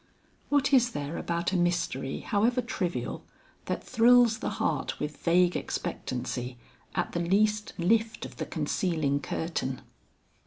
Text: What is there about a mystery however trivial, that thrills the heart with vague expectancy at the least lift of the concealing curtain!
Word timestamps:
What 0.49 0.73
is 0.73 0.93
there 0.93 1.15
about 1.15 1.51
a 1.51 1.55
mystery 1.55 2.21
however 2.21 2.59
trivial, 2.59 3.23
that 3.65 3.83
thrills 3.83 4.39
the 4.39 4.49
heart 4.57 4.99
with 4.99 5.17
vague 5.17 5.55
expectancy 5.55 6.57
at 6.95 7.11
the 7.11 7.19
least 7.19 7.73
lift 7.77 8.25
of 8.25 8.37
the 8.37 8.47
concealing 8.47 9.19
curtain! 9.19 9.83